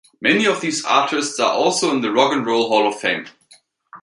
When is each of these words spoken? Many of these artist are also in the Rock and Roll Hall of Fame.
Many 0.19 0.47
of 0.47 0.61
these 0.61 0.83
artist 0.83 1.39
are 1.39 1.51
also 1.53 1.91
in 1.91 2.01
the 2.01 2.11
Rock 2.11 2.31
and 2.33 2.43
Roll 2.43 2.69
Hall 2.69 2.87
of 2.87 2.95
Fame. 2.99 3.27